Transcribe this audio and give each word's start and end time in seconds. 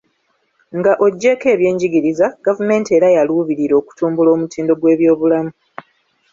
Nga 0.77 0.93
oggyeko 1.05 1.45
ebyenjigiriza, 1.53 2.25
gavumenti 2.45 2.89
era 2.97 3.07
yaluubirira 3.15 3.73
okutumbula 3.81 4.29
omutindo 4.35 4.71
gw'ebyobulamu. 4.79 5.51